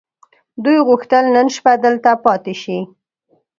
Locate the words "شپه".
1.55-1.73